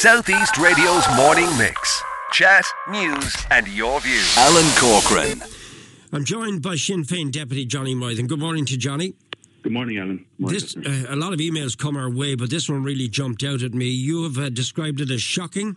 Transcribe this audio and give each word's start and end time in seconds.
Southeast 0.00 0.56
Radio's 0.56 1.04
morning 1.14 1.46
mix. 1.58 2.02
Chat, 2.32 2.64
news, 2.88 3.36
and 3.50 3.68
your 3.68 4.00
views. 4.00 4.34
Alan 4.38 4.64
Corcoran. 4.78 5.42
I'm 6.10 6.24
joined 6.24 6.62
by 6.62 6.76
Sinn 6.76 7.04
Féin 7.04 7.30
Deputy 7.30 7.66
Johnny 7.66 7.94
Mythen. 7.94 8.26
Good 8.26 8.38
morning 8.38 8.64
to 8.64 8.78
Johnny. 8.78 9.12
Good 9.62 9.72
morning, 9.72 9.98
Alan. 9.98 10.24
Morning. 10.38 10.58
This, 10.58 10.74
uh, 10.74 11.12
a 11.12 11.16
lot 11.16 11.34
of 11.34 11.38
emails 11.38 11.76
come 11.76 11.98
our 11.98 12.08
way, 12.08 12.34
but 12.34 12.48
this 12.48 12.66
one 12.66 12.82
really 12.82 13.08
jumped 13.08 13.44
out 13.44 13.60
at 13.60 13.74
me. 13.74 13.90
You 13.90 14.22
have 14.22 14.38
uh, 14.38 14.48
described 14.48 15.02
it 15.02 15.10
as 15.10 15.20
shocking, 15.20 15.76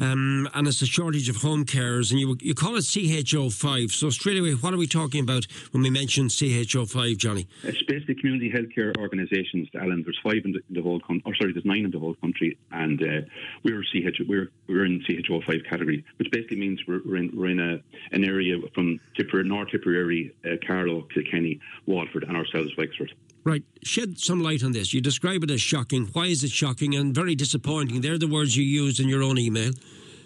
um, 0.00 0.48
and 0.54 0.66
it's 0.66 0.80
a 0.82 0.86
shortage 0.86 1.28
of 1.28 1.36
home 1.36 1.64
carers, 1.64 2.10
and 2.10 2.18
you 2.18 2.36
you 2.40 2.54
call 2.54 2.76
it 2.76 2.80
CHO5. 2.80 3.90
So 3.92 4.08
straight 4.10 4.38
away, 4.38 4.52
what 4.52 4.72
are 4.72 4.78
we 4.78 4.86
talking 4.86 5.22
about 5.22 5.46
when 5.72 5.82
we 5.82 5.90
mention 5.90 6.28
CHO5, 6.28 7.16
Johnny? 7.18 7.46
It's 7.62 7.82
basically 7.82 8.14
community 8.14 8.50
healthcare 8.50 8.96
organisations, 8.96 9.68
Alan. 9.74 10.02
There's 10.02 10.18
five 10.22 10.42
in 10.44 10.52
the, 10.52 10.60
in 10.68 10.74
the 10.74 10.82
whole 10.82 11.00
country, 11.00 11.22
or 11.26 11.34
sorry, 11.34 11.52
there's 11.52 11.66
nine 11.66 11.84
in 11.84 11.90
the 11.90 11.98
whole 11.98 12.14
country, 12.14 12.56
and 12.72 13.02
uh, 13.02 13.26
we're 13.62 13.82
CH, 13.82 14.20
we're 14.26 14.50
we're 14.68 14.86
in 14.86 15.00
CHO5 15.00 15.68
category, 15.68 16.04
which 16.16 16.30
basically 16.30 16.58
means 16.58 16.80
we're, 16.86 17.00
we're 17.04 17.16
in 17.16 17.30
we're 17.34 17.50
in 17.50 17.60
a 17.60 17.80
an 18.12 18.24
area 18.24 18.56
from 18.74 19.00
Tipper, 19.16 19.42
North 19.44 19.70
Tipperary, 19.70 20.34
uh, 20.44 20.56
Carlow, 20.66 21.02
Kilkenny, 21.12 21.60
Waterford, 21.86 22.24
and 22.24 22.36
ourselves, 22.36 22.70
Wexford. 22.78 23.12
Right. 23.42 23.62
Shed 23.82 24.18
some 24.18 24.42
light 24.42 24.62
on 24.62 24.72
this. 24.72 24.92
You 24.92 25.00
describe 25.00 25.42
it 25.42 25.50
as 25.50 25.62
shocking. 25.62 26.06
Why 26.12 26.26
is 26.26 26.44
it 26.44 26.50
shocking 26.50 26.94
and 26.94 27.14
very 27.14 27.34
disappointing? 27.34 28.02
They're 28.02 28.18
the 28.18 28.28
words 28.28 28.56
you 28.56 28.64
used 28.64 29.00
in 29.00 29.08
your 29.08 29.22
own 29.22 29.38
email. 29.38 29.72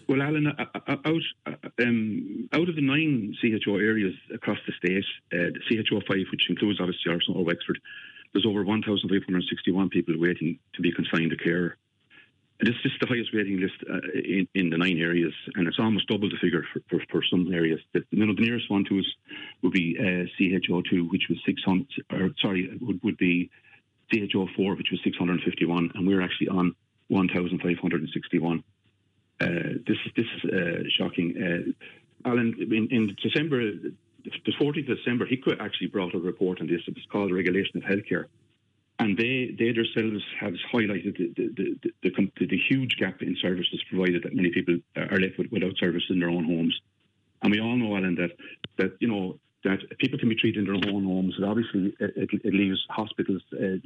Well, 0.08 0.22
Alan, 0.22 0.48
out 0.48 1.06
um, 1.80 2.48
out 2.52 2.68
of 2.68 2.76
the 2.76 2.82
nine 2.82 3.34
CHO 3.40 3.76
areas 3.76 4.14
across 4.34 4.58
the 4.66 4.72
state, 4.78 5.04
uh, 5.32 5.50
CHO 5.68 6.00
five, 6.06 6.26
which 6.30 6.50
includes 6.50 6.80
obviously 6.80 7.12
Arsenal 7.12 7.40
or 7.40 7.44
Wexford, 7.44 7.78
there's 8.32 8.46
over 8.46 8.64
1,561 8.64 9.88
people 9.90 10.14
waiting 10.18 10.58
to 10.74 10.82
be 10.82 10.92
consigned 10.92 11.30
to 11.30 11.36
care. 11.36 11.76
This 12.60 12.74
is 12.84 12.92
the 13.00 13.06
highest 13.06 13.30
waiting 13.34 13.60
list 13.60 13.74
uh, 13.88 13.98
in, 14.14 14.48
in, 14.54 14.70
the 14.70 14.78
nine 14.78 14.98
areas, 14.98 15.32
and 15.54 15.66
it's 15.66 15.78
almost 15.78 16.08
double 16.08 16.28
the 16.28 16.36
figure 16.40 16.64
for, 16.72 16.80
for, 16.88 17.04
for 17.10 17.22
some 17.28 17.52
areas. 17.52 17.80
The, 17.92 18.04
you 18.10 18.24
know, 18.24 18.34
the 18.34 18.42
nearest 18.42 18.70
one 18.70 18.84
to 18.88 18.98
us 18.98 19.06
would 19.62 19.72
be 19.72 19.96
uh, 19.98 20.26
CHO2, 20.38 21.10
which 21.10 21.24
was 21.28 21.38
600, 21.44 21.86
or 22.12 22.30
sorry, 22.40 22.76
would, 22.80 23.02
would 23.02 23.16
be 23.16 23.50
CHO4, 24.12 24.76
which 24.76 24.90
was 24.90 25.00
651, 25.02 25.92
and 25.94 26.06
we're 26.06 26.22
actually 26.22 26.48
on 26.48 26.74
1,561. 27.08 28.64
Uh, 29.44 29.78
this 29.86 29.98
is 30.06 30.12
this 30.16 30.26
is 30.36 30.50
uh, 30.50 30.82
shocking. 30.98 31.28
Uh, 31.36 32.28
Alan, 32.28 32.54
in, 32.58 32.88
in 32.90 33.16
December, 33.22 33.72
the 33.72 34.52
14th 34.60 34.90
of 34.90 34.96
December, 34.96 35.26
could 35.44 35.60
actually 35.60 35.88
brought 35.88 36.14
a 36.14 36.18
report 36.18 36.60
on 36.60 36.66
this. 36.66 36.80
It 36.86 36.94
was 36.94 37.04
called 37.12 37.32
Regulation 37.32 37.76
of 37.76 37.82
Healthcare 37.82 38.26
and 38.98 39.16
they, 39.18 39.54
they 39.58 39.72
themselves 39.72 40.24
have 40.40 40.54
highlighted 40.72 41.16
the, 41.18 41.32
the, 41.36 41.76
the, 42.02 42.10
the, 42.10 42.46
the 42.46 42.60
huge 42.68 42.96
gap 42.98 43.22
in 43.22 43.36
services 43.40 43.82
provided 43.90 44.22
that 44.22 44.34
many 44.34 44.50
people 44.50 44.76
are 44.96 45.18
left 45.18 45.36
with, 45.36 45.50
without 45.50 45.76
services 45.78 46.10
in 46.10 46.20
their 46.20 46.30
own 46.30 46.44
homes. 46.44 46.78
And 47.42 47.52
we 47.52 47.60
all 47.60 47.76
know, 47.76 47.96
Alan, 47.96 48.14
that, 48.14 48.30
that 48.78 48.96
you 49.00 49.08
know, 49.08 49.38
that 49.64 49.80
people 49.98 50.18
can 50.18 50.28
be 50.28 50.36
treated 50.36 50.66
in 50.66 50.80
their 50.80 50.94
own 50.94 51.04
homes. 51.04 51.34
And 51.36 51.44
obviously, 51.44 51.94
it, 51.98 52.30
it 52.44 52.54
leaves 52.54 52.78
hospitals 52.88 53.42
uh, 53.52 53.76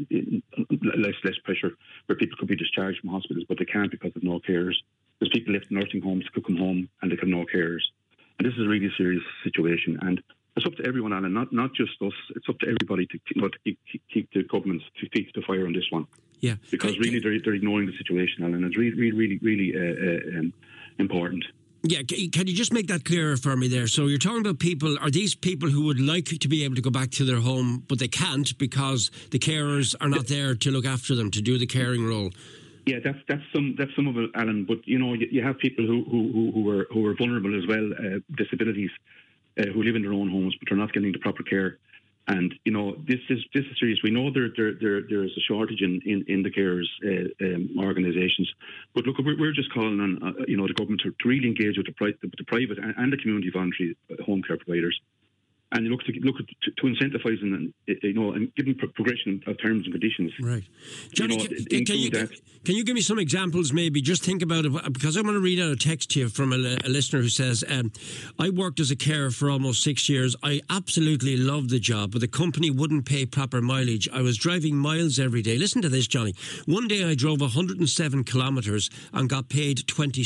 less 0.97 1.15
less 1.25 1.39
pressure, 1.45 1.73
where 2.07 2.17
people 2.17 2.37
could 2.39 2.49
be 2.49 2.57
discharged 2.57 3.01
from 3.01 3.11
hospitals, 3.11 3.47
but 3.49 3.59
they 3.59 3.65
can't 3.65 3.91
because 3.91 4.15
of 4.15 4.23
no 4.23 4.41
carers. 4.41 4.75
There's 5.19 5.31
people 5.31 5.55
left 5.55 5.67
in 5.71 5.79
nursing 5.79 6.03
homes 6.03 6.25
could 6.33 6.47
come 6.47 6.57
home 6.57 6.89
and 7.03 7.11
they 7.11 7.17
have 7.21 7.29
no 7.29 7.45
carers. 7.45 7.83
And 8.39 8.47
this 8.47 8.55
is 8.55 8.65
a 8.65 8.69
really 8.69 8.91
serious 8.97 9.23
situation. 9.43 9.99
And 10.03 10.23
it's 10.57 10.67
up 10.67 10.75
to 10.77 10.87
everyone, 10.87 11.13
Alan, 11.13 11.33
not 11.33 11.53
not 11.53 11.73
just 11.75 11.93
us. 12.03 12.13
It's 12.35 12.49
up 12.49 12.59
to 12.61 12.67
everybody 12.67 13.07
to, 13.07 13.19
to 13.19 13.51
keep, 13.65 13.79
keep, 14.13 14.29
the 14.33 14.43
governments 14.45 14.85
to 15.01 15.09
keep 15.09 15.33
the 15.35 15.43
fire 15.43 15.67
on 15.67 15.73
this 15.73 15.87
one. 15.91 16.07
Yeah, 16.41 16.55
because 16.71 16.93
can, 16.95 17.03
really 17.03 17.21
they're, 17.21 17.41
they're 17.43 17.55
ignoring 17.55 17.87
the 17.87 17.97
situation, 17.97 18.45
Alan. 18.45 18.65
It's 18.65 18.77
really, 18.77 18.97
really, 18.97 19.39
really, 19.39 19.39
really 19.43 19.75
uh, 19.75 20.37
uh, 20.37 20.39
um, 20.39 20.53
important. 20.99 21.45
Yeah, 21.85 22.03
can 22.03 22.49
you 22.49 22.55
just 22.55 22.73
make 22.73 22.89
that 22.89 23.05
clearer 23.05 23.37
for 23.37 23.57
me 23.57 23.69
there? 23.69 23.87
So 23.87 24.07
you're 24.07 24.19
talking 24.19 24.41
about 24.41 24.59
people, 24.59 24.99
are 24.99 25.11
these 25.11 25.37
people 25.37 25.71
who 25.71 25.85
would 25.85 26.01
like 26.01 26.25
to 26.25 26.49
be 26.49 26.65
able 26.65 26.75
to 26.75 26.83
go 26.83 26.91
back 26.91 27.11
to 27.13 27.25
their 27.25 27.39
home, 27.39 27.85
but 27.87 28.01
they 28.01 28.09
can't 28.09 28.57
because 28.59 29.13
the 29.31 29.39
carers 29.39 29.95
are 30.01 30.09
not 30.09 30.27
there 30.27 30.57
to 30.57 30.71
look 30.73 30.85
after 30.85 31.15
them, 31.15 31.31
to 31.31 31.41
do 31.41 31.57
the 31.57 31.67
caring 31.67 32.05
role? 32.05 32.31
Yeah, 32.89 33.01
that's 33.05 33.19
that's 33.29 33.43
some 33.55 33.75
that's 33.77 33.95
some 33.95 34.07
of 34.09 34.17
it, 34.17 34.31
Alan. 34.35 34.65
But 34.65 34.79
you 34.87 34.99
know, 34.99 35.13
you, 35.13 35.29
you 35.31 35.43
have 35.43 35.59
people 35.59 35.85
who 35.85 35.99
who 36.11 36.53
who 36.55 36.63
are 36.71 36.87
who 36.91 37.05
are 37.07 37.15
vulnerable 37.15 37.55
as 37.61 37.67
well, 37.67 37.87
uh, 37.93 38.19
disabilities, 38.35 38.91
uh, 39.61 39.67
who 39.75 39.83
live 39.83 39.95
in 39.95 40.01
their 40.03 40.15
own 40.15 40.31
homes 40.31 40.57
but 40.59 40.73
are 40.73 40.81
not 40.83 40.95
getting 40.95 41.13
the 41.13 41.19
proper 41.19 41.43
care. 41.43 41.77
And 42.29 42.55
you 42.65 42.73
know 42.73 42.97
this 43.07 43.21
is 43.29 43.41
this 43.53 43.67
is 43.71 43.77
serious. 43.79 43.99
We 44.03 44.11
know 44.11 44.31
there 44.33 44.49
there 44.57 44.73
there, 44.73 45.03
there 45.03 45.23
is 45.23 45.33
a 45.37 45.41
shortage 45.41 45.83
in 45.83 46.01
in, 46.07 46.25
in 46.29 46.43
the 46.43 46.51
carers 46.51 46.89
uh, 47.05 47.29
um, 47.45 47.77
organisations, 47.79 48.51
but 48.95 49.05
look, 49.05 49.19
we're, 49.19 49.39
we're 49.39 49.53
just 49.53 49.71
calling 49.75 50.01
on 50.01 50.13
uh, 50.23 50.45
you 50.47 50.57
know 50.57 50.67
the 50.67 50.73
government 50.73 51.03
to, 51.03 51.11
to 51.11 51.29
really 51.29 51.49
engage 51.49 51.77
with 51.77 51.87
the, 51.87 51.93
pri- 51.93 52.19
the, 52.23 52.31
the 52.39 52.45
private 52.45 52.79
and, 52.79 52.95
and, 52.97 53.13
the 53.13 53.19
community 53.19 53.51
voluntary 53.51 53.97
home 54.25 54.43
care 54.43 54.57
providers 54.57 54.99
and 55.73 55.85
you 55.85 55.91
look 55.91 56.01
to 56.05 56.13
look 56.21 56.37
to, 56.39 56.71
to 56.71 56.83
incentivize 56.83 57.43
and 57.43 57.73
you 57.87 58.15
know 58.15 58.33
and 58.33 58.55
give 58.55 58.67
them 58.67 58.75
progression 58.75 59.43
of 59.47 59.61
terms 59.61 59.85
and 59.85 59.93
conditions. 59.93 60.33
Right, 60.41 60.65
Johnny, 61.13 61.37
you 61.37 61.49
know, 61.49 61.65
can, 61.69 61.85
can, 61.85 61.97
you 61.97 62.11
can 62.11 62.75
you 62.75 62.85
give 62.85 62.95
me 62.95 63.03
some 63.03 63.19
examples? 63.19 63.73
Maybe 63.73 64.01
just 64.01 64.25
think 64.25 64.43
about 64.43 64.65
it 64.65 64.93
because 64.93 65.17
I 65.17 65.21
want 65.21 65.35
to 65.35 65.41
read 65.41 65.61
out 65.61 65.71
a 65.71 65.77
text 65.77 66.13
here 66.13 66.29
from 66.29 66.53
a, 66.53 66.57
a 66.85 66.89
listener 66.89 67.21
who 67.21 67.29
says, 67.29 67.65
um, 67.69 67.93
"I 68.39 68.51
worked 68.51 68.81
as 68.81 68.91
a 68.91 68.97
carer 68.97 69.31
for 69.31 69.51
almost 69.51 69.83
six 69.83 70.09
years. 70.09 70.35
I 70.43 70.63
absolutely 70.71 71.37
loved 71.37 71.71
the 71.71 71.81
job, 71.81 72.13
but 72.13 72.21
the 72.21 72.29
company 72.29 72.71
wouldn't 72.71 73.05
pay 73.05 73.27
proper 73.27 73.61
mileage. 73.61 74.09
I 74.13 74.23
was 74.23 74.39
driving 74.39 74.77
miles 74.77 75.19
every 75.19 75.43
day. 75.43 75.59
Listen 75.59 75.83
to 75.83 75.89
this, 75.89 76.07
Johnny. 76.07 76.35
One 76.67 76.89
day 76.89 77.05
I 77.05 77.15
drove 77.15 77.41
107 77.41 78.25
kilometres 78.25 78.89
and 79.13 79.29
got 79.29 79.49
paid 79.49 79.87
20, 79.87 80.25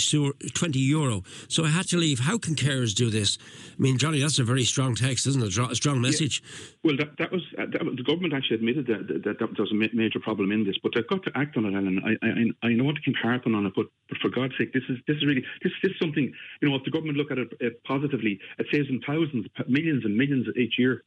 20 0.55 0.79
euro. 0.79 1.23
So 1.49 1.65
I 1.65 1.69
had 1.69 1.89
to 1.89 1.97
leave. 1.97 2.21
How 2.21 2.39
can 2.39 2.55
carers 2.55 2.95
do 2.95 3.11
this? 3.11 3.39
I 3.77 3.83
mean, 3.83 3.99
Johnny, 3.99 4.21
that's 4.21 4.39
a 4.39 4.45
very 4.45 4.65
strong 4.65 4.95
text 4.95 5.27
isn't 5.37 5.43
it? 5.43 5.73
A 5.73 5.75
strong 5.75 6.01
message. 6.01 6.43
Yeah. 6.43 6.71
Well, 6.85 6.97
that, 6.99 7.17
that, 7.19 7.33
was, 7.33 7.43
uh, 7.59 7.67
that, 7.67 7.81
the 7.97 8.03
government 8.03 8.35
actually 8.35 8.57
admitted 8.57 8.87
that, 8.87 9.09
that, 9.09 9.25
that 9.25 9.39
there 9.39 9.49
was 9.59 9.73
a 9.73 9.97
major 9.97 10.21
problem 10.21 10.53
in 10.53 10.65
this, 10.65 10.77
but 10.83 10.93
they've 10.95 11.07
got 11.07 11.23
to 11.25 11.33
act 11.35 11.57
on 11.57 11.65
it, 11.67 11.75
Alan. 11.75 12.03
I, 12.05 12.27
I, 12.27 12.69
I 12.69 12.73
know 12.75 12.85
what 12.85 12.97
to 12.97 13.03
keep 13.03 13.17
harping 13.17 13.55
on 13.55 13.67
it, 13.67 13.73
but, 13.75 13.87
but 14.09 14.19
for 14.19 14.29
God's 14.29 14.55
sake, 14.59 14.73
this 14.73 14.85
is 14.89 14.99
this 15.07 15.17
is 15.17 15.27
really 15.27 15.45
this, 15.63 15.73
this 15.83 15.93
is 15.93 15.99
something. 16.01 16.33
You 16.61 16.69
know, 16.69 16.77
if 16.77 16.85
the 16.85 16.91
government 16.91 17.19
look 17.19 17.31
at 17.31 17.39
it 17.39 17.53
uh, 17.65 17.71
positively, 17.85 18.41
it 18.59 18.67
saves 18.73 18.89
them 18.89 19.01
thousands, 19.07 19.47
millions, 19.69 20.05
and 20.05 20.17
millions 20.17 20.47
each 20.57 20.79
year 20.79 21.03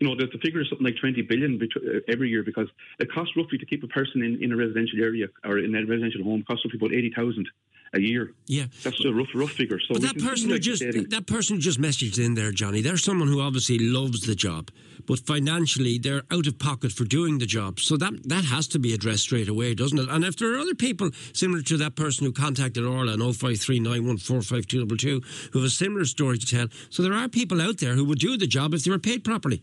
you 0.00 0.06
know, 0.06 0.14
the, 0.14 0.26
the 0.26 0.38
figure 0.38 0.60
is 0.60 0.68
something 0.68 0.84
like 0.84 0.96
20 1.00 1.22
billion 1.22 1.58
uh, 1.62 2.00
every 2.08 2.28
year 2.28 2.42
because 2.42 2.68
it 2.98 3.10
costs 3.12 3.34
roughly 3.36 3.58
to 3.58 3.66
keep 3.66 3.82
a 3.82 3.88
person 3.88 4.22
in, 4.22 4.42
in 4.42 4.52
a 4.52 4.56
residential 4.56 5.02
area 5.02 5.28
or 5.44 5.58
in 5.58 5.74
a 5.74 5.86
residential 5.86 6.22
home 6.22 6.44
costs 6.46 6.64
roughly 6.64 6.78
about 6.78 6.94
80,000 6.94 7.48
a 7.92 8.00
year. 8.00 8.32
Yeah, 8.46 8.66
that's 8.82 9.04
a 9.04 9.12
rough, 9.12 9.28
rough 9.34 9.52
figure. 9.52 9.78
So 9.80 9.94
but 9.94 10.02
that 10.02 10.18
person 10.18 10.50
who 10.50 10.58
just 10.58 10.82
that 10.82 11.24
person 11.26 11.56
who 11.56 11.62
just 11.62 11.80
messaged 11.80 12.24
in 12.24 12.34
there, 12.34 12.52
Johnny, 12.52 12.80
they're 12.80 12.96
someone 12.96 13.28
who 13.28 13.40
obviously 13.40 13.78
loves 13.78 14.26
the 14.26 14.34
job, 14.34 14.70
but 15.06 15.20
financially 15.20 15.98
they're 15.98 16.22
out 16.30 16.46
of 16.46 16.58
pocket 16.58 16.92
for 16.92 17.04
doing 17.04 17.38
the 17.38 17.46
job. 17.46 17.80
So 17.80 17.96
that 17.96 18.28
that 18.28 18.44
has 18.44 18.68
to 18.68 18.78
be 18.78 18.94
addressed 18.94 19.22
straight 19.22 19.48
away, 19.48 19.74
doesn't 19.74 19.98
it? 19.98 20.08
And 20.08 20.24
if 20.24 20.36
there 20.36 20.54
are 20.54 20.58
other 20.58 20.74
people 20.74 21.10
similar 21.32 21.62
to 21.62 21.76
that 21.78 21.96
person 21.96 22.26
who 22.26 22.32
contacted 22.32 22.84
Orla 22.84 23.12
on 23.12 23.18
0539145222 23.18 25.24
who 25.52 25.58
have 25.58 25.66
a 25.66 25.70
similar 25.70 26.04
story 26.04 26.38
to 26.38 26.46
tell, 26.46 26.68
so 26.90 27.02
there 27.02 27.14
are 27.14 27.28
people 27.28 27.60
out 27.60 27.78
there 27.78 27.94
who 27.94 28.04
would 28.04 28.18
do 28.18 28.36
the 28.36 28.46
job 28.46 28.74
if 28.74 28.84
they 28.84 28.90
were 28.90 28.98
paid 28.98 29.24
properly. 29.24 29.62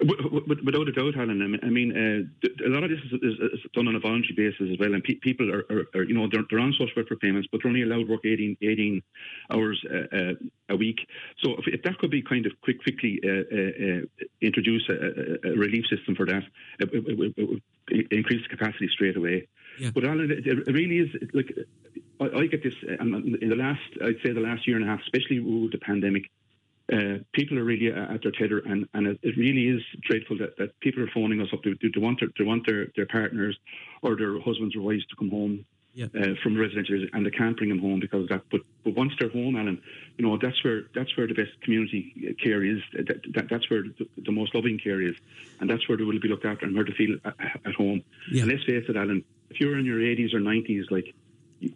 Without 0.00 0.88
a 0.88 0.92
doubt, 0.92 1.14
Helen. 1.14 1.58
I 1.62 1.66
mean, 1.66 1.92
uh, 1.92 2.48
a 2.66 2.70
lot 2.70 2.84
of 2.84 2.90
this 2.90 3.00
is, 3.00 3.12
is, 3.22 3.34
is, 3.52 3.60
done 3.74 3.86
on 3.86 3.96
a 3.96 4.00
voluntary 4.00 4.34
basis 4.34 4.72
as 4.72 4.78
well, 4.78 4.94
and 4.94 5.04
pe- 5.04 5.14
people 5.14 5.52
are, 5.52 5.66
are, 5.70 5.84
are, 5.94 6.02
you 6.04 6.14
know, 6.14 6.26
they're, 6.30 6.44
they're, 6.48 6.58
on 6.58 6.72
social 6.72 6.94
welfare 6.96 7.18
payments, 7.18 7.48
but 7.52 7.60
they're 7.62 7.68
only 7.68 7.82
allowed 7.82 8.06
to 8.06 8.12
work 8.12 8.24
18, 8.24 8.56
18 8.62 9.02
hours 9.52 9.84
uh, 9.90 10.16
uh, 10.16 10.32
a 10.70 10.76
week. 10.76 11.06
So 11.42 11.52
if, 11.58 11.68
if, 11.68 11.82
that 11.82 11.98
could 11.98 12.10
be 12.10 12.22
kind 12.22 12.46
of 12.46 12.52
quick, 12.62 12.82
quickly 12.82 13.20
uh, 13.22 13.28
uh, 13.28 14.26
introduce 14.40 14.88
a, 14.88 15.48
a, 15.48 15.52
relief 15.56 15.84
system 15.94 16.14
for 16.14 16.24
that, 16.26 16.44
it, 16.78 16.88
it, 16.94 17.34
it 17.36 17.48
would 17.48 17.62
increase 18.10 18.42
the 18.42 18.56
capacity 18.56 18.88
straight 18.88 19.18
away. 19.18 19.48
Yeah. 19.78 19.90
But 19.94 20.04
Alan, 20.04 20.30
it, 20.30 20.72
really 20.72 20.98
is 20.98 21.10
like 21.34 21.54
I, 22.20 22.40
I 22.40 22.46
get 22.46 22.62
this 22.62 22.74
in 22.82 23.48
the 23.48 23.56
last, 23.56 23.80
I'd 24.02 24.16
say 24.24 24.32
the 24.32 24.40
last 24.40 24.66
year 24.66 24.76
and 24.76 24.84
a 24.84 24.88
half, 24.88 25.00
especially 25.00 25.40
with 25.40 25.72
the 25.72 25.78
pandemic 25.78 26.30
uh, 26.92 27.18
people 27.32 27.58
are 27.58 27.64
really 27.64 27.88
at 27.88 28.22
their 28.22 28.32
tether, 28.32 28.58
and, 28.58 28.88
and 28.94 29.06
it 29.22 29.36
really 29.36 29.68
is 29.68 29.82
dreadful 30.02 30.38
that, 30.38 30.56
that 30.58 30.78
people 30.80 31.02
are 31.02 31.10
phoning 31.14 31.40
us 31.40 31.48
up. 31.52 31.60
They, 31.62 31.74
they 31.82 32.00
want, 32.00 32.20
their, 32.20 32.28
they 32.36 32.44
want 32.44 32.66
their, 32.66 32.88
their 32.96 33.06
partners 33.06 33.56
or 34.02 34.16
their 34.16 34.40
husbands 34.40 34.74
or 34.74 34.80
wives 34.80 35.06
to 35.06 35.16
come 35.16 35.30
home 35.30 35.64
yeah. 35.94 36.06
uh, 36.14 36.34
from 36.42 36.58
residential 36.58 37.06
and 37.12 37.26
they 37.26 37.30
can't 37.30 37.56
bring 37.56 37.68
them 37.68 37.78
home 37.78 38.00
because 38.00 38.24
of 38.24 38.28
that. 38.28 38.42
But 38.50 38.60
but 38.84 38.94
once 38.94 39.12
they're 39.18 39.30
home, 39.30 39.56
Alan, 39.56 39.80
you 40.16 40.26
know 40.26 40.38
that's 40.40 40.62
where 40.64 40.82
that's 40.94 41.16
where 41.16 41.26
the 41.26 41.34
best 41.34 41.60
community 41.62 42.36
care 42.42 42.64
is. 42.64 42.80
That, 42.92 43.20
that 43.34 43.48
that's 43.48 43.68
where 43.70 43.82
the, 43.82 44.08
the, 44.16 44.32
most 44.32 44.54
loving 44.54 44.78
care 44.78 45.00
is, 45.02 45.16
and 45.60 45.68
that's 45.68 45.88
where 45.88 45.98
they 45.98 46.04
will 46.04 46.18
be 46.20 46.28
looked 46.28 46.44
after 46.44 46.66
and 46.66 46.74
where 46.74 46.84
they 46.84 46.92
feel 46.92 47.16
at, 47.24 47.34
at 47.64 47.74
home. 47.74 48.02
Yeah. 48.30 48.42
And 48.42 48.52
let's 48.52 48.64
face 48.64 48.84
it, 48.88 48.96
Alan, 48.96 49.24
if 49.50 49.60
you're 49.60 49.78
in 49.78 49.84
your 49.84 49.98
80s 49.98 50.32
or 50.34 50.40
90s, 50.40 50.90
like 50.90 51.14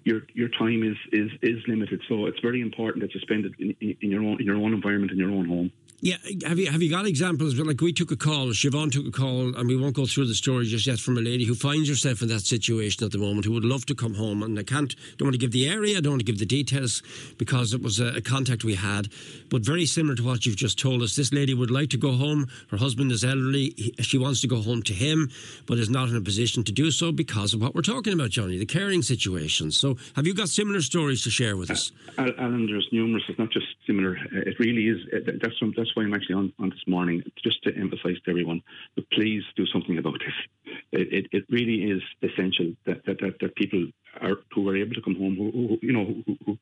your 0.05 0.23
your 0.33 0.49
time 0.49 0.83
is 0.83 0.97
is 1.13 1.31
is 1.43 1.63
limited. 1.67 2.01
So 2.09 2.27
it's 2.27 2.41
very 2.41 2.61
important 2.61 3.03
that 3.03 3.15
you 3.15 3.21
spend 3.21 3.47
it 3.47 3.53
in, 3.59 3.97
in 4.01 4.11
your 4.11 4.23
own 4.23 4.41
in 4.41 4.47
your 4.47 4.57
own 4.57 4.73
environment 4.73 5.13
in 5.13 5.19
your 5.19 5.31
own 5.31 5.47
home. 5.47 5.73
Yeah, 6.00 6.17
have 6.46 6.58
you 6.58 6.70
have 6.70 6.82
you 6.82 6.91
got 6.91 7.06
examples? 7.06 7.58
Like 7.58 7.81
we 7.81 7.93
took 7.93 8.11
a 8.11 8.17
call, 8.17 8.49
Siobhan 8.49 8.93
took 8.93 9.06
a 9.06 9.11
call, 9.11 9.56
and 9.56 9.67
we 9.67 9.76
won't 9.76 9.94
go 9.94 10.05
through 10.05 10.26
the 10.26 10.35
story 10.35 10.67
just 10.67 10.87
yet 10.87 10.99
from 10.99 11.17
a 11.17 11.20
lady 11.23 11.44
who 11.44 11.55
finds 11.55 11.88
herself 11.88 12.20
in 12.20 12.29
that 12.29 12.41
situation 12.41 13.05
at 13.05 13.12
the 13.12 13.19
moment, 13.19 13.46
who 13.46 13.52
would 13.52 13.64
love 13.64 13.87
to 13.87 13.94
come 13.94 14.14
home, 14.14 14.43
and 14.43 14.58
I 14.58 14.64
can't, 14.64 14.94
don't 15.17 15.26
want 15.26 15.35
to 15.35 15.38
give 15.38 15.52
the 15.52 15.67
area, 15.67 15.96
I 15.96 16.00
don't 16.02 16.12
want 16.12 16.20
to 16.20 16.26
give 16.26 16.38
the 16.38 16.44
details 16.44 17.02
because 17.38 17.73
it 17.73 17.81
was 17.81 18.00
a, 18.00 18.17
a 18.17 18.20
contact 18.20 18.64
we 18.64 18.75
had, 18.75 19.08
but 19.49 19.62
very 19.62 19.87
similar 19.87 20.14
to 20.17 20.25
what 20.25 20.44
you've 20.44 20.56
just 20.56 20.79
told 20.79 21.00
us. 21.00 21.17
This 21.17 21.32
lady 21.32 21.55
would 21.55 21.70
like 21.70 21.88
to 21.91 21.96
go 21.96 22.12
home. 22.12 22.49
Her 22.70 22.76
husband 22.76 23.11
is 23.11 23.25
elderly. 23.25 23.73
He, 23.76 23.94
she 24.00 24.19
wants 24.19 24.43
to 24.43 24.46
go 24.46 24.61
home 24.61 24.82
to 24.82 24.93
him, 24.93 25.31
but 25.67 25.79
is 25.79 25.88
not 25.88 26.11
in 26.11 26.17
a 26.17 26.20
position 26.20 26.64
to 26.64 26.73
do 26.73 26.91
so 26.91 27.12
because 27.12 27.55
of 27.55 27.62
what 27.62 27.75
we're 27.75 27.81
talking 27.81 28.12
about, 28.12 28.29
Johnny, 28.29 28.58
the 28.58 28.67
caring 28.67 29.00
situation. 29.00 29.70
So, 29.70 29.96
have 30.17 30.26
you 30.26 30.35
got 30.35 30.50
similar 30.50 30.82
stories 30.82 31.23
to 31.23 31.31
share 31.31 31.56
with 31.56 31.70
us? 31.70 31.93
Uh, 32.19 32.29
Alan, 32.38 32.67
there's 32.67 32.88
numerous. 32.93 33.25
It's 33.29 33.38
not 33.38 33.50
just 33.50 33.67
similar. 33.87 34.17
It 34.32 34.58
really 34.58 34.88
is. 34.88 35.00
That's 35.41 35.55
that's 35.85 35.95
why 35.95 36.05
I'm 36.05 36.15
actually 36.15 36.37
on, 36.37 36.53
on 36.59 36.71
this 36.71 36.87
morning, 36.87 37.23
just 37.43 37.63
to 37.65 37.77
emphasise 37.77 38.17
to 38.25 38.31
everyone, 38.31 38.63
but 38.95 39.09
please 39.11 39.43
do 39.55 39.67
something 39.67 39.99
about 39.99 40.19
this. 40.19 40.75
It, 40.93 41.13
it, 41.13 41.27
it 41.31 41.45
really 41.51 41.91
is 41.91 42.03
essential 42.23 42.73
that, 42.87 43.05
that, 43.05 43.21
that, 43.21 43.39
that, 43.41 43.55
people 43.55 43.89
are 44.23 44.37
who 44.55 44.67
are 44.71 44.77
able 44.77 44.95
to 44.95 45.03
come 45.03 45.17
home, 45.17 45.37
who, 45.37 45.51
who 45.51 45.79
you 45.83 45.93
know, 45.93 46.07
who, 46.27 46.37
who, 46.47 46.59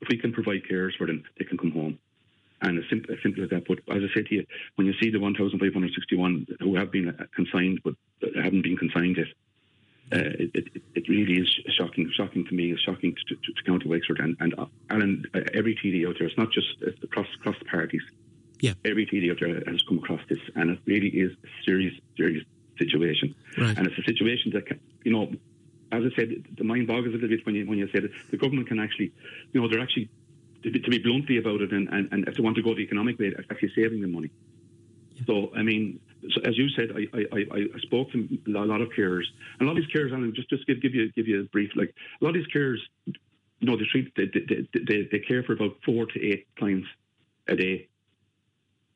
if 0.00 0.08
we 0.08 0.18
can 0.18 0.32
provide 0.32 0.68
cares 0.68 0.94
for 0.96 1.08
them, 1.08 1.24
they 1.38 1.44
can 1.44 1.58
come 1.58 1.72
home. 1.72 1.98
And 2.60 2.78
as 2.78 2.84
simple, 2.88 3.12
as 3.12 3.20
simple 3.20 3.42
as 3.42 3.50
that. 3.50 3.66
But 3.66 3.78
as 3.92 4.02
I 4.04 4.14
said 4.14 4.26
to 4.26 4.34
you, 4.36 4.46
when 4.76 4.86
you 4.86 4.94
see 5.02 5.10
the 5.10 5.18
1,561 5.18 6.46
who 6.60 6.76
have 6.76 6.92
been 6.92 7.18
consigned 7.34 7.80
but 7.82 7.94
haven't 8.36 8.62
been 8.62 8.76
consigned 8.76 9.16
yet, 9.16 9.26
uh, 10.12 10.30
it, 10.38 10.50
it, 10.54 10.82
it, 10.94 11.08
really 11.08 11.40
is 11.40 11.48
shocking. 11.76 12.10
Shocking 12.14 12.44
to 12.46 12.54
me. 12.54 12.70
It's 12.70 12.82
shocking 12.82 13.14
to, 13.28 13.34
to, 13.34 13.52
to 13.54 13.62
County 13.64 13.88
Wexford 13.88 14.20
and, 14.20 14.36
and 14.40 14.54
uh, 14.58 14.66
Alan, 14.90 15.24
uh, 15.34 15.40
every 15.54 15.74
TD 15.74 16.06
out 16.06 16.16
there. 16.18 16.28
It's 16.28 16.36
not 16.36 16.52
just 16.52 16.68
across 17.02 17.26
across 17.40 17.58
the 17.58 17.64
parties. 17.64 18.02
Yeah. 18.62 18.74
Every 18.84 19.06
TD 19.06 19.38
there 19.40 19.60
has 19.66 19.82
come 19.82 19.98
across 19.98 20.20
this, 20.28 20.38
and 20.54 20.70
it 20.70 20.78
really 20.86 21.08
is 21.08 21.32
a 21.32 21.64
serious, 21.64 21.94
serious 22.16 22.44
situation. 22.78 23.34
Right. 23.58 23.76
And 23.76 23.88
it's 23.88 23.98
a 23.98 24.04
situation 24.04 24.52
that, 24.54 24.66
can, 24.66 24.78
you 25.02 25.10
know, 25.10 25.32
as 25.90 26.04
I 26.04 26.14
said, 26.14 26.44
the 26.56 26.62
mind 26.62 26.86
boggles 26.86 27.08
a 27.08 27.18
little 27.18 27.28
bit 27.28 27.44
when 27.44 27.56
you 27.56 27.66
when 27.66 27.78
you 27.78 27.88
said 27.92 28.04
it. 28.04 28.12
The 28.30 28.36
government 28.36 28.68
can 28.68 28.78
actually, 28.78 29.12
you 29.52 29.60
know, 29.60 29.68
they're 29.68 29.80
actually 29.80 30.08
to 30.62 30.70
be, 30.70 30.78
to 30.78 30.90
be 30.90 30.98
bluntly 30.98 31.38
about 31.38 31.60
it, 31.60 31.72
and, 31.72 31.88
and, 31.88 32.08
and 32.12 32.28
if 32.28 32.36
they 32.36 32.42
want 32.42 32.54
to 32.54 32.62
go 32.62 32.72
the 32.72 32.82
economic 32.82 33.18
way, 33.18 33.34
it's 33.36 33.50
actually 33.50 33.72
saving 33.74 34.00
them 34.00 34.12
money. 34.12 34.30
Yeah. 35.16 35.22
So 35.26 35.50
I 35.56 35.62
mean, 35.62 35.98
so 36.30 36.40
as 36.42 36.56
you 36.56 36.68
said, 36.70 36.92
I, 36.94 37.18
I, 37.36 37.68
I, 37.74 37.78
spoke 37.80 38.12
to 38.12 38.28
a 38.46 38.50
lot 38.50 38.80
of 38.80 38.90
carers, 38.90 39.24
and 39.58 39.68
a 39.68 39.72
lot 39.72 39.76
of 39.76 39.84
these 39.84 39.92
carers, 39.92 40.14
and 40.14 40.32
just 40.34 40.48
just 40.48 40.64
give 40.68 40.80
give 40.80 40.94
you 40.94 41.10
give 41.10 41.26
you 41.26 41.40
a 41.40 41.44
brief, 41.44 41.72
like 41.74 41.92
a 42.20 42.24
lot 42.24 42.30
of 42.30 42.36
these 42.36 42.52
carers, 42.54 42.78
you 43.06 43.68
know, 43.68 43.76
they 43.76 43.86
treat 43.90 44.14
they, 44.14 44.26
they, 44.26 44.80
they, 44.86 45.08
they 45.10 45.18
care 45.18 45.42
for 45.42 45.52
about 45.54 45.76
four 45.84 46.06
to 46.06 46.24
eight 46.24 46.46
clients 46.56 46.86
a 47.48 47.56
day 47.56 47.88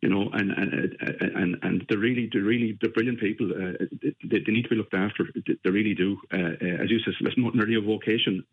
you 0.07 0.15
know, 0.15 0.31
and 0.35 0.53
and 0.53 0.97
and 1.35 1.57
and 1.63 1.85
they're 1.89 1.99
really 1.99 2.29
they're 2.33 2.43
really 2.43 2.79
they're 2.81 2.93
brilliant 2.93 3.19
people. 3.19 3.51
Uh, 3.51 3.73
they, 4.23 4.39
they, 4.39 4.53
need 4.53 4.63
to 4.63 4.69
be 4.69 4.77
looked 4.77 4.95
after. 4.95 5.25
They 5.65 5.71
really 5.71 5.95
do. 5.95 6.17
Uh, 6.33 6.55
uh, 6.63 6.83
as 6.85 6.91
you 6.93 7.01
said, 7.01 7.15
it's 7.19 7.37
not 7.37 7.57
nearly 7.57 7.75
a 7.75 7.81
vocation 7.81 8.45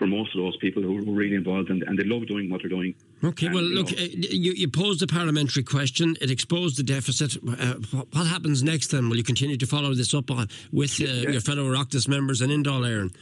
for 0.00 0.06
most 0.06 0.34
of 0.34 0.42
those 0.42 0.56
people 0.56 0.82
who 0.82 0.96
are 0.96 1.14
really 1.14 1.36
involved 1.36 1.68
and, 1.68 1.82
and 1.82 1.98
they 1.98 2.04
love 2.04 2.26
doing 2.26 2.48
what 2.48 2.62
they're 2.62 2.70
doing. 2.70 2.94
Okay, 3.22 3.46
and, 3.46 3.54
well, 3.54 3.64
you 3.64 3.74
look, 3.74 3.92
know, 3.92 4.02
uh, 4.02 4.06
you, 4.08 4.52
you 4.52 4.66
posed 4.66 5.02
a 5.02 5.06
parliamentary 5.06 5.62
question. 5.62 6.16
It 6.22 6.30
exposed 6.30 6.78
the 6.78 6.82
deficit. 6.82 7.36
Uh, 7.36 7.74
what 8.12 8.26
happens 8.26 8.62
next 8.62 8.86
then? 8.88 9.10
Will 9.10 9.18
you 9.18 9.22
continue 9.22 9.58
to 9.58 9.66
follow 9.66 9.92
this 9.92 10.14
up 10.14 10.30
uh, 10.30 10.46
with 10.72 10.98
uh, 11.02 11.04
yeah. 11.04 11.30
your 11.32 11.42
fellow 11.42 11.64
Oireachtas 11.70 12.08
members 12.08 12.40
and 12.40 12.50
in 12.50 12.64
Dáil 12.64 12.80
Éireann? 12.80 13.14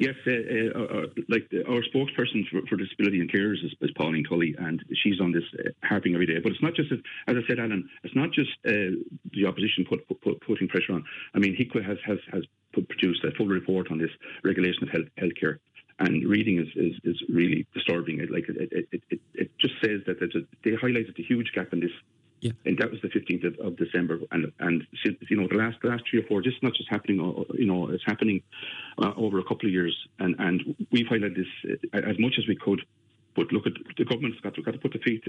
Yes, 0.00 0.16
uh, 0.26 0.76
uh, 0.76 1.06
like 1.28 1.48
our 1.68 1.80
spokesperson 1.94 2.44
for, 2.50 2.60
for, 2.68 2.76
disability 2.76 3.20
and 3.20 3.30
carers 3.30 3.64
is, 3.64 3.72
is, 3.80 3.92
Pauline 3.96 4.24
Tully, 4.28 4.52
and 4.58 4.84
she's 5.00 5.20
on 5.20 5.30
this 5.30 5.44
harping 5.84 6.14
every 6.14 6.26
day. 6.26 6.40
But 6.42 6.50
it's 6.50 6.62
not 6.62 6.74
just, 6.74 6.90
as 6.90 7.36
I 7.36 7.46
said, 7.46 7.60
Alan, 7.60 7.88
it's 8.02 8.16
not 8.16 8.32
just 8.32 8.50
the 8.64 9.46
opposition 9.46 9.86
put, 9.88 10.00
put, 10.08 10.40
putting 10.40 10.66
pressure 10.66 10.94
on. 10.94 11.04
I 11.36 11.38
mean, 11.38 11.56
HIQA 11.56 11.86
has, 11.86 11.98
has, 12.04 12.18
has 12.32 12.42
produced 12.72 13.22
a 13.24 13.30
full 13.36 13.46
report 13.46 13.92
on 13.92 13.98
this 13.98 14.10
regulation 14.42 14.82
of 14.82 14.88
health 14.88 15.06
healthcare 15.18 15.58
and 15.98 16.28
reading 16.28 16.58
is, 16.58 16.68
is, 16.76 16.98
is 17.04 17.22
really 17.28 17.66
disturbing. 17.74 18.20
It, 18.20 18.30
like 18.30 18.48
it, 18.48 18.86
it, 18.92 19.02
it, 19.10 19.20
it 19.34 19.50
just 19.58 19.74
says 19.82 20.00
that 20.06 20.22
a, 20.22 20.46
they 20.64 20.72
highlighted 20.72 21.16
the 21.16 21.22
huge 21.22 21.52
gap 21.54 21.72
in 21.72 21.80
this. 21.80 21.90
Yeah. 22.40 22.52
And 22.66 22.76
that 22.78 22.90
was 22.90 23.00
the 23.00 23.08
15th 23.08 23.46
of, 23.46 23.66
of, 23.66 23.76
December, 23.78 24.20
and 24.30 24.52
and 24.60 24.86
you 25.02 25.36
know 25.38 25.48
the 25.48 25.56
last 25.56 25.78
the 25.82 25.88
last 25.88 26.04
three 26.08 26.20
or 26.20 26.26
four. 26.26 26.42
This 26.42 26.52
is 26.52 26.62
not 26.62 26.74
just 26.74 26.88
happening, 26.90 27.18
uh, 27.18 27.50
you 27.54 27.64
know, 27.64 27.88
it's 27.88 28.04
happening 28.04 28.42
uh, 29.02 29.12
over 29.16 29.38
a 29.38 29.42
couple 29.42 29.66
of 29.66 29.72
years, 29.72 29.96
and 30.18 30.36
and 30.38 30.76
we've 30.92 31.06
highlighted 31.06 31.34
this 31.34 31.78
uh, 31.94 31.96
as 31.96 32.18
much 32.18 32.34
as 32.38 32.46
we 32.46 32.54
could 32.54 32.82
but 33.36 33.52
look 33.52 33.66
at 33.66 33.74
the 33.96 34.04
government's 34.04 34.40
got 34.40 34.54
to, 34.54 34.62
got 34.62 34.72
to 34.72 34.78
put 34.78 34.92
the 34.92 34.98
feet 34.98 35.22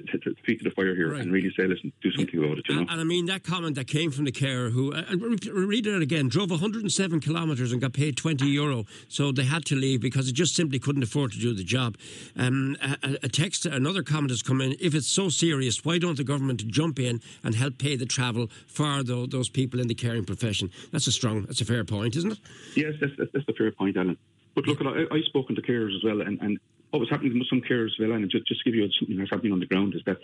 feet 0.45 0.59
to 0.59 0.63
the 0.63 0.71
fire 0.71 0.95
here 0.95 1.11
right. 1.11 1.21
and 1.21 1.31
really 1.31 1.51
say, 1.57 1.67
listen, 1.67 1.91
do 2.01 2.11
something 2.13 2.43
about 2.43 2.57
it. 2.57 2.65
You 2.69 2.75
know? 2.75 2.81
and, 2.81 2.89
and, 2.89 3.01
I 3.01 3.03
mean 3.03 3.25
that 3.25 3.43
comment 3.43 3.75
that 3.75 3.87
came 3.87 4.11
from 4.11 4.25
the 4.25 4.31
carer 4.31 4.69
who, 4.69 4.93
uh, 4.93 5.03
read 5.51 5.85
it 5.85 6.01
again, 6.01 6.29
drove 6.29 6.49
107 6.49 7.19
kilometres 7.19 7.71
and 7.71 7.81
got 7.81 7.93
paid 7.93 8.15
20 8.17 8.45
euro, 8.47 8.85
so 9.09 9.31
they 9.31 9.43
had 9.43 9.65
to 9.65 9.75
leave 9.75 10.01
because 10.01 10.29
it 10.29 10.33
just 10.33 10.55
simply 10.55 10.79
couldn't 10.79 11.03
afford 11.03 11.33
to 11.33 11.39
do 11.39 11.53
the 11.53 11.63
job. 11.63 11.97
Um, 12.37 12.77
a, 12.81 13.17
a 13.23 13.29
text, 13.29 13.65
another 13.65 14.03
comment 14.03 14.31
has 14.31 14.41
come 14.41 14.61
in. 14.61 14.75
If 14.79 14.95
it's 14.95 15.07
so 15.07 15.29
serious, 15.29 15.83
why 15.83 15.99
don't 15.99 16.17
the 16.17 16.23
government 16.23 16.65
jump 16.67 16.99
in 16.99 17.21
and 17.43 17.55
help 17.55 17.77
pay 17.77 17.95
the 17.95 18.05
travel 18.05 18.49
for 18.67 19.03
those, 19.03 19.29
those 19.29 19.49
people 19.49 19.79
in 19.79 19.87
the 19.87 19.95
caring 19.95 20.23
profession? 20.23 20.71
That's 20.91 21.07
a 21.07 21.11
strong, 21.11 21.43
that's 21.43 21.61
a 21.61 21.65
fair 21.65 21.83
point, 21.83 22.15
isn't 22.15 22.31
it? 22.31 22.39
Yes, 22.75 22.93
that's, 23.01 23.13
that's, 23.17 23.31
that's 23.33 23.49
a 23.49 23.53
fair 23.53 23.71
point, 23.71 23.97
Alan. 23.97 24.17
But 24.55 24.65
look, 24.65 24.81
I, 24.81 25.05
I've 25.13 25.23
spoken 25.25 25.55
to 25.55 25.61
carers 25.61 25.95
as 25.95 26.03
well, 26.03 26.21
and, 26.21 26.39
and 26.41 26.57
what 26.91 26.99
was 26.99 27.09
happening 27.09 27.41
some 27.49 27.61
carers 27.61 27.87
as 27.87 27.99
well, 27.99 28.13
and 28.13 28.29
just, 28.29 28.47
just 28.47 28.63
to 28.63 28.71
give 28.71 28.75
you 28.75 28.89
something 28.99 29.17
that's 29.17 29.29
happening 29.29 29.51
on 29.51 29.59
the 29.59 29.65
ground 29.65 29.93
is 29.95 30.01
that, 30.05 30.17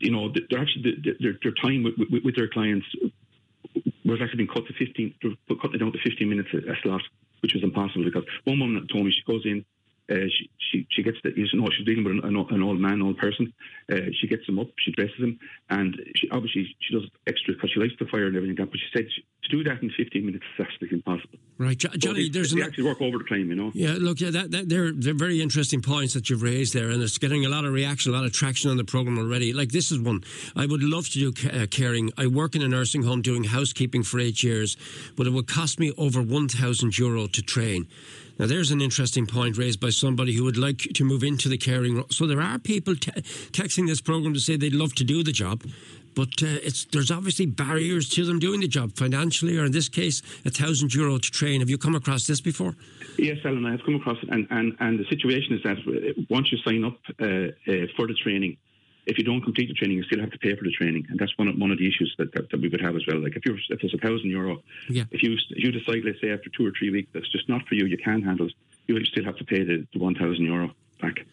you 0.00 0.10
know, 0.10 0.32
they're 0.50 0.60
actually, 0.60 0.96
their, 1.20 1.34
their 1.42 1.52
time 1.52 1.82
with, 1.82 1.94
with, 1.98 2.24
with, 2.24 2.36
their 2.36 2.48
clients 2.48 2.86
was 4.04 4.20
actually 4.22 4.38
being 4.38 4.48
cut 4.48 4.66
to 4.66 4.72
15, 4.72 5.14
cut 5.60 5.78
down 5.78 5.92
to 5.92 5.98
15 5.98 6.28
minutes 6.28 6.48
a 6.54 6.74
slot, 6.82 7.02
which 7.40 7.54
was 7.54 7.62
impossible 7.62 8.04
because 8.04 8.24
one 8.44 8.58
woman 8.58 8.86
told 8.90 9.04
me 9.04 9.12
she 9.12 9.30
goes 9.30 9.44
in, 9.44 9.64
uh, 10.10 10.14
she, 10.28 10.50
she 10.58 10.86
she 10.90 11.02
gets 11.02 11.16
the 11.24 11.32
you 11.34 11.46
know 11.54 11.68
she's 11.76 11.86
dealing 11.86 12.04
with 12.04 12.24
an, 12.24 12.36
an, 12.36 12.62
old 12.62 12.78
man, 12.78 13.00
old 13.00 13.16
person. 13.16 13.52
Uh, 13.90 14.10
she 14.20 14.26
gets 14.26 14.46
him 14.46 14.58
up, 14.58 14.68
she 14.78 14.92
dresses 14.92 15.16
him, 15.18 15.38
and 15.70 15.96
she 16.16 16.28
obviously 16.30 16.76
she 16.80 16.94
does 16.94 17.08
extra 17.26 17.54
because 17.54 17.70
she 17.70 17.80
likes 17.80 17.94
the 17.98 18.06
fire 18.06 18.26
and 18.26 18.36
everything. 18.36 18.56
Like 18.56 18.66
that, 18.66 18.70
but 18.70 18.80
she 18.80 18.98
said 18.98 19.06
she, 19.10 19.24
to 19.48 19.56
do 19.56 19.64
that 19.64 19.82
in 19.82 19.90
15 19.90 20.24
minutes 20.26 20.44
is 20.58 20.66
absolutely 20.66 20.96
impossible. 20.96 21.38
Right, 21.58 21.76
Johnny. 21.76 21.98
So 22.00 22.12
they, 22.12 22.28
there's 22.28 22.52
they 22.52 22.60
an, 22.60 22.66
actually 22.66 22.84
work 22.84 23.00
over 23.00 23.18
the 23.18 23.24
claim, 23.24 23.48
you 23.48 23.56
know. 23.56 23.70
Yeah, 23.74 23.96
look, 23.98 24.20
yeah, 24.20 24.30
that, 24.30 24.50
that, 24.50 24.68
they're 24.68 24.92
they're 24.92 25.14
very 25.14 25.40
interesting 25.40 25.80
points 25.80 26.12
that 26.14 26.28
you've 26.28 26.42
raised 26.42 26.74
there, 26.74 26.90
and 26.90 27.02
it's 27.02 27.18
getting 27.18 27.46
a 27.46 27.48
lot 27.48 27.64
of 27.64 27.72
reaction, 27.72 28.12
a 28.12 28.16
lot 28.16 28.26
of 28.26 28.32
traction 28.32 28.70
on 28.70 28.76
the 28.76 28.84
program 28.84 29.18
already. 29.18 29.52
Like 29.54 29.72
this 29.72 29.90
is 29.90 29.98
one 29.98 30.22
I 30.54 30.66
would 30.66 30.82
love 30.82 31.08
to 31.10 31.30
do 31.30 31.48
uh, 31.48 31.66
caring. 31.70 32.10
I 32.18 32.26
work 32.26 32.54
in 32.54 32.62
a 32.62 32.68
nursing 32.68 33.04
home 33.04 33.22
doing 33.22 33.44
housekeeping 33.44 34.02
for 34.02 34.20
eight 34.20 34.42
years, 34.42 34.76
but 35.16 35.26
it 35.26 35.32
would 35.32 35.46
cost 35.46 35.80
me 35.80 35.92
over 35.96 36.20
1,000 36.20 36.98
euro 36.98 37.26
to 37.26 37.42
train. 37.42 37.86
Now, 38.38 38.46
there's 38.46 38.72
an 38.72 38.80
interesting 38.80 39.26
point 39.26 39.56
raised 39.56 39.80
by 39.80 39.90
somebody 39.90 40.34
who 40.34 40.44
would 40.44 40.56
like 40.56 40.78
to 40.94 41.04
move 41.04 41.22
into 41.22 41.48
the 41.48 41.56
caring. 41.56 41.96
Role. 41.96 42.06
So 42.10 42.26
there 42.26 42.40
are 42.40 42.58
people 42.58 42.96
te- 42.96 43.12
texting 43.52 43.86
this 43.86 44.00
program 44.00 44.34
to 44.34 44.40
say 44.40 44.56
they'd 44.56 44.72
love 44.72 44.94
to 44.96 45.04
do 45.04 45.22
the 45.22 45.32
job, 45.32 45.62
but 46.14 46.42
uh, 46.42 46.58
there's 46.92 47.10
obviously 47.10 47.46
barriers 47.46 48.08
to 48.10 48.24
them 48.24 48.38
doing 48.40 48.60
the 48.60 48.68
job 48.68 48.96
financially, 48.96 49.56
or 49.56 49.64
in 49.64 49.72
this 49.72 49.88
case, 49.88 50.22
a 50.44 50.50
thousand 50.50 50.94
euro 50.94 51.18
to 51.18 51.30
train. 51.30 51.60
Have 51.60 51.70
you 51.70 51.78
come 51.78 51.94
across 51.94 52.26
this 52.26 52.40
before? 52.40 52.74
Yes, 53.18 53.38
Alan, 53.44 53.64
I 53.66 53.72
have 53.72 53.84
come 53.84 53.94
across 53.96 54.18
it, 54.22 54.28
and, 54.30 54.46
and, 54.50 54.76
and 54.80 54.98
the 54.98 55.04
situation 55.04 55.54
is 55.54 55.62
that 55.62 56.24
once 56.28 56.50
you 56.50 56.58
sign 56.58 56.84
up 56.84 56.98
uh, 57.20 57.24
uh, 57.24 57.86
for 57.96 58.08
the 58.08 58.14
training, 58.14 58.56
if 59.06 59.18
you 59.18 59.24
don't 59.24 59.42
complete 59.42 59.68
the 59.68 59.74
training, 59.74 59.98
you 59.98 60.02
still 60.04 60.20
have 60.20 60.30
to 60.30 60.38
pay 60.38 60.54
for 60.56 60.64
the 60.64 60.70
training, 60.70 61.06
and 61.10 61.18
that's 61.18 61.36
one 61.36 61.48
of 61.48 61.56
one 61.56 61.70
of 61.70 61.78
the 61.78 61.86
issues 61.86 62.14
that, 62.18 62.32
that, 62.32 62.50
that 62.50 62.60
we 62.60 62.68
would 62.68 62.80
have 62.80 62.96
as 62.96 63.06
well. 63.06 63.18
Like 63.18 63.36
if 63.36 63.44
you're 63.44 63.56
if 63.68 63.82
it's 63.82 63.94
a 63.94 63.98
thousand 63.98 64.30
euro, 64.30 64.62
yeah. 64.88 65.04
if 65.10 65.22
you 65.22 65.34
if 65.50 65.64
you 65.64 65.72
decide, 65.72 66.04
let's 66.04 66.20
say 66.20 66.30
after 66.30 66.50
two 66.50 66.66
or 66.66 66.72
three 66.78 66.90
weeks, 66.90 67.10
that's 67.12 67.28
just 67.30 67.48
not 67.48 67.66
for 67.66 67.74
you, 67.74 67.86
you 67.86 67.98
can 67.98 68.22
handle 68.22 68.46
it. 68.46 68.54
You 68.86 69.04
still 69.04 69.24
have 69.24 69.36
to 69.36 69.44
pay 69.44 69.62
the, 69.64 69.86
the 69.92 69.98
one 69.98 70.14
thousand 70.14 70.44
euro 70.44 70.74
back. 71.00 71.26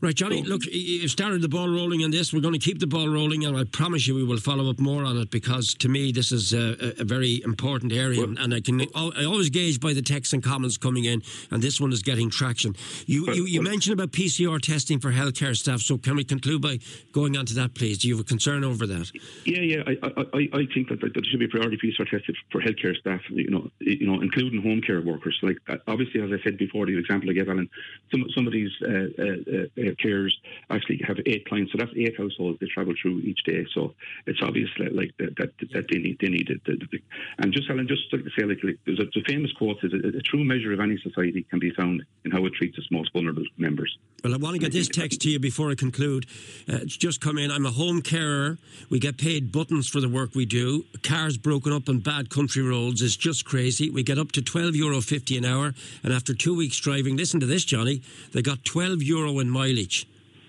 Right, 0.00 0.14
Johnny, 0.14 0.42
look, 0.44 0.62
you've 0.64 1.10
started 1.10 1.42
the 1.42 1.48
ball 1.48 1.68
rolling 1.68 2.04
on 2.04 2.12
this. 2.12 2.32
We're 2.32 2.40
going 2.40 2.54
to 2.54 2.60
keep 2.60 2.78
the 2.78 2.86
ball 2.86 3.08
rolling, 3.08 3.44
and 3.44 3.56
I 3.56 3.64
promise 3.64 4.06
you 4.06 4.14
we 4.14 4.22
will 4.22 4.38
follow 4.38 4.70
up 4.70 4.78
more 4.78 5.02
on 5.02 5.16
it 5.16 5.32
because 5.32 5.74
to 5.74 5.88
me 5.88 6.12
this 6.12 6.30
is 6.30 6.52
a, 6.52 6.94
a 7.00 7.04
very 7.04 7.42
important 7.42 7.92
area. 7.92 8.20
Well, 8.20 8.36
and 8.38 8.54
I 8.54 8.60
can 8.60 8.80
I 8.94 9.24
always 9.24 9.50
gauge 9.50 9.80
by 9.80 9.94
the 9.94 10.02
texts 10.02 10.32
and 10.32 10.40
comments 10.40 10.76
coming 10.76 11.04
in, 11.04 11.22
and 11.50 11.60
this 11.60 11.80
one 11.80 11.92
is 11.92 12.02
getting 12.02 12.30
traction. 12.30 12.76
You, 13.06 13.26
well, 13.26 13.34
you, 13.34 13.46
you 13.46 13.60
well, 13.60 13.72
mentioned 13.72 13.94
about 13.94 14.12
PCR 14.12 14.60
testing 14.60 15.00
for 15.00 15.10
healthcare 15.10 15.56
staff, 15.56 15.80
so 15.80 15.98
can 15.98 16.14
we 16.14 16.22
conclude 16.22 16.62
by 16.62 16.78
going 17.10 17.36
on 17.36 17.44
to 17.46 17.54
that, 17.54 17.74
please? 17.74 17.98
Do 17.98 18.06
you 18.06 18.14
have 18.14 18.24
a 18.24 18.28
concern 18.28 18.62
over 18.62 18.86
that? 18.86 19.10
Yeah, 19.46 19.62
yeah, 19.62 19.82
I, 19.84 19.96
I, 20.32 20.48
I 20.52 20.66
think 20.72 20.90
that, 20.90 21.00
that 21.00 21.14
there 21.14 21.24
should 21.24 21.40
be 21.40 21.48
priority 21.48 21.76
PCR 21.76 22.08
tested 22.08 22.36
for 22.52 22.60
healthcare 22.60 22.96
staff, 22.96 23.20
you 23.30 23.50
know, 23.50 23.68
you 23.80 24.06
know, 24.06 24.20
including 24.20 24.62
home 24.62 24.80
care 24.80 25.00
workers. 25.00 25.36
Like, 25.42 25.58
uh, 25.68 25.78
obviously, 25.88 26.20
as 26.20 26.30
I 26.30 26.40
said 26.44 26.56
before, 26.56 26.86
the 26.86 26.96
example 26.96 27.30
I 27.30 27.32
gave, 27.32 27.48
Alan, 27.48 27.68
some, 28.12 28.24
some 28.32 28.46
of 28.46 28.52
these 28.52 28.70
uh, 28.82 28.88
uh, 28.88 29.87
uh, 29.87 29.87
carers 29.96 30.32
actually 30.70 31.00
have 31.06 31.18
eight 31.26 31.46
clients. 31.46 31.72
So 31.72 31.78
that's 31.78 31.92
eight 31.96 32.16
households 32.16 32.58
they 32.60 32.66
travel 32.66 32.94
through 33.00 33.20
each 33.20 33.42
day. 33.44 33.66
So 33.74 33.94
it's 34.26 34.40
obvious 34.42 34.70
that, 34.78 34.94
like 34.94 35.12
that, 35.18 35.36
that, 35.36 35.50
that 35.72 35.86
they 35.90 35.98
need 35.98 36.18
they 36.20 36.28
need 36.28 36.50
it. 36.50 37.02
And 37.38 37.52
just 37.52 37.68
Helen, 37.68 37.88
just 37.88 38.10
to 38.10 38.22
say, 38.38 38.44
like, 38.44 38.62
like 38.62 38.78
there's 38.86 39.00
a, 39.00 39.04
the 39.04 39.22
famous 39.26 39.52
quote 39.52 39.78
is 39.82 39.92
a, 39.92 40.16
a, 40.16 40.22
true 40.22 40.44
measure 40.44 40.72
of 40.72 40.80
any 40.80 40.98
society 40.98 41.44
can 41.48 41.58
be 41.58 41.70
found 41.70 42.02
in 42.24 42.30
how 42.30 42.44
it 42.44 42.52
treats 42.54 42.76
its 42.78 42.88
most 42.90 43.12
vulnerable 43.12 43.44
members. 43.56 43.96
Well, 44.24 44.34
I 44.34 44.36
want 44.36 44.54
to 44.54 44.60
get 44.60 44.72
this 44.72 44.88
text 44.88 45.20
to 45.22 45.30
you 45.30 45.38
before 45.38 45.70
I 45.70 45.74
conclude. 45.74 46.26
Uh, 46.68 46.78
it's 46.82 46.96
just 46.96 47.20
come 47.20 47.38
in. 47.38 47.50
I'm 47.50 47.66
a 47.66 47.70
home 47.70 48.02
carer. 48.02 48.58
We 48.90 48.98
get 48.98 49.16
paid 49.16 49.52
buttons 49.52 49.88
for 49.88 50.00
the 50.00 50.08
work 50.08 50.34
we 50.34 50.44
do. 50.46 50.84
Cars 51.02 51.36
broken 51.38 51.72
up 51.72 51.88
on 51.88 52.00
bad 52.00 52.30
country 52.30 52.62
roads 52.62 53.00
is 53.02 53.16
just 53.16 53.44
crazy. 53.44 53.90
We 53.90 54.02
get 54.02 54.18
up 54.18 54.32
to 54.32 54.42
twelve 54.42 54.74
euro 54.74 55.00
fifty 55.00 55.36
an 55.38 55.44
hour, 55.44 55.74
and 56.02 56.12
after 56.12 56.34
two 56.34 56.56
weeks 56.56 56.78
driving, 56.78 57.16
listen 57.16 57.40
to 57.40 57.46
this, 57.46 57.64
Johnny. 57.64 58.02
They 58.32 58.42
got 58.42 58.64
twelve 58.64 59.02
euro 59.02 59.38
in 59.38 59.50
mileage. 59.50 59.77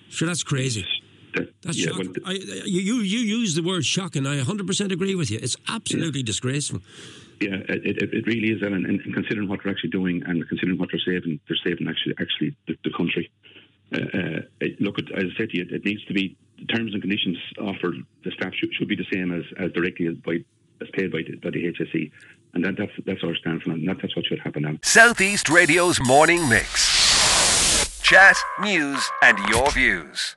Sure, 0.09 0.27
that's 0.27 0.43
crazy. 0.43 0.85
That's 1.33 1.77
yeah, 1.77 1.91
shocking. 1.91 2.15
Well, 2.23 2.31
I, 2.31 2.39
you, 2.65 2.81
you 2.81 2.95
you 3.01 3.19
use 3.19 3.55
the 3.55 3.61
word 3.61 3.85
shocking. 3.85 4.25
I 4.25 4.41
100% 4.41 4.91
agree 4.91 5.13
with 5.15 5.29
you. 5.29 5.39
It's 5.41 5.55
absolutely 5.67 6.21
yeah. 6.21 6.25
disgraceful. 6.25 6.81
Yeah, 7.39 7.55
it, 7.69 7.85
it, 7.85 8.13
it, 8.13 8.27
really 8.27 8.49
is, 8.49 8.61
and, 8.61 8.85
and, 8.85 9.01
considering 9.13 9.47
what 9.47 9.61
they're 9.63 9.71
actually 9.71 9.91
doing, 9.91 10.23
and 10.25 10.45
considering 10.49 10.77
what 10.77 10.89
they're 10.91 10.99
saving, 11.05 11.39
they're 11.47 11.57
saving 11.63 11.87
actually 11.87 12.15
actually 12.19 12.55
the, 12.67 12.75
the 12.83 12.91
country. 12.97 13.31
Uh, 13.93 14.41
uh, 14.61 14.67
look, 14.79 14.99
at, 14.99 15.05
as 15.17 15.31
I 15.33 15.37
said 15.37 15.49
to 15.51 15.57
you, 15.57 15.65
it 15.69 15.85
needs 15.85 16.03
to 16.05 16.13
be 16.13 16.35
the 16.59 16.65
terms 16.65 16.93
and 16.93 17.01
conditions 17.01 17.37
offered 17.59 17.95
the 18.23 18.31
staff 18.31 18.53
should, 18.53 18.73
should 18.73 18.87
be 18.87 18.95
the 18.95 19.05
same 19.11 19.31
as, 19.31 19.43
as 19.57 19.71
directly 19.71 20.07
as, 20.07 20.15
by, 20.15 20.43
as 20.81 20.89
paid 20.93 21.11
by 21.11 21.19
the, 21.25 21.37
by 21.37 21.49
the 21.49 21.71
HSE, 21.71 22.11
and 22.53 22.65
that, 22.65 22.75
that's 22.77 22.91
that's 23.05 23.23
our 23.23 23.35
stance, 23.35 23.63
and 23.65 23.87
that, 23.87 23.97
that's 24.01 24.15
what 24.15 24.25
should 24.25 24.39
happen 24.39 24.63
now. 24.63 24.73
Southeast 24.83 25.49
Radio's 25.49 25.99
morning 26.01 26.47
mix, 26.49 27.08
chat, 28.09 28.35
news, 28.59 29.07
and 29.21 29.37
your 29.49 29.69
views. 29.69 30.35